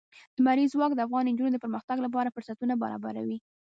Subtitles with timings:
[0.37, 3.37] لمریز ځواک د افغان نجونو د پرمختګ لپاره فرصتونه برابروي.